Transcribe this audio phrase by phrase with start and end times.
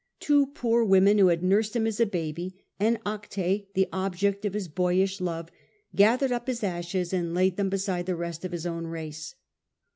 [0.19, 4.55] Two poor women, who had nursed him as a baby, and Acte, the object of
[4.55, 5.49] his boyish love,
[5.95, 9.35] gathered up his ashes and laid them beside the rest of his own race.